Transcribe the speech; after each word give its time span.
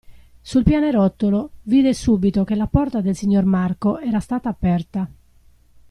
Sul 0.41 0.63
pianerottolo, 0.63 1.51
vide 1.61 1.93
subito 1.93 2.43
che 2.43 2.55
la 2.55 2.65
porta 2.65 3.01
del 3.01 3.15
signor 3.15 3.43
Marco 3.45 3.99
era 3.99 4.19
stata 4.19 4.49
aperta. 4.49 5.07